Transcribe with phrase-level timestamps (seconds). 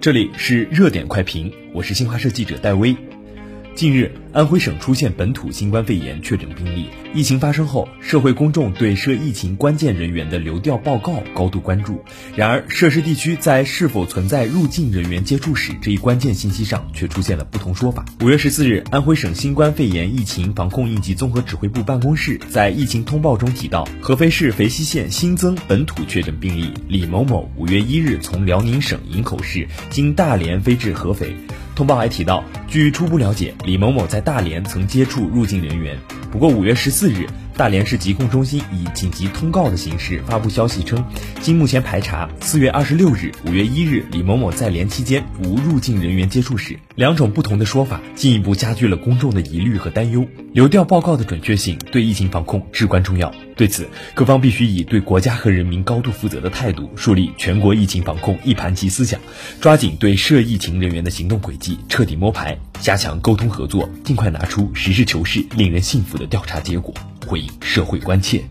[0.00, 2.96] 这里是热点快评，我是新华社记者戴威。
[3.80, 6.90] 近日，安徽省出现本土新冠肺炎确诊病例。
[7.14, 12.04] 疫情发生后，社会公众对涉疫情关键人员的流调报告高度关注。
[12.36, 18.04] 然而，涉事地区在是否存在入境人员接触史这一关键信息上却出现了不同说法。
[18.20, 31.34] 五月十四日，安徽省新冠肺炎疫情防控应急综合指挥部办公室在疫情通报中提到，合肥市肥西县新增本土确诊病例李某某，五月一日从辽宁省营口市经大连飞至合肥。
[31.80, 35.98] 通报还提到，据初步了解，李某某在大连曾接触入境人员。
[36.30, 37.26] 不过，五月十四日。
[37.56, 41.04] 大连市疾控中心以紧急通告的形式发布消息称，
[41.40, 46.78] 经目前排查，四月二十六日、五月一日李某某在连期间无入境人员接触史。
[46.94, 50.26] 两种不同的说法，进一步加剧了公众的疑虑和担忧。
[50.52, 53.32] 流调报告的准确性对疫情防控至关重要。
[53.56, 59.20] 对此，各方必须以对国家和人民高度负责的态度，树立全国疫情防控一盘棋思想，
[59.60, 66.94] 抓紧对涉疫情人员的行动轨迹彻底摸排，加强沟通合作，尽快拿出实事求是、令人信服的调查结果。
[67.26, 68.42] 回应社会关切。